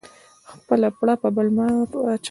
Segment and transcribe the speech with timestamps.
[0.61, 2.17] خپله پړه په بل مه ور اچوه